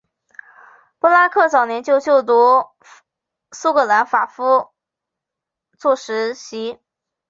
[0.97, 2.65] 布拉克早年就读于
[3.51, 4.71] 苏格兰法夫
[5.77, 6.79] 作实习。